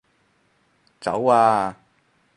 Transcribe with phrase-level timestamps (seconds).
[0.99, 1.77] 走啊